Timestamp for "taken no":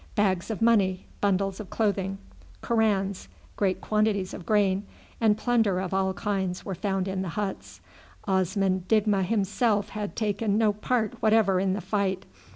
10.15-10.73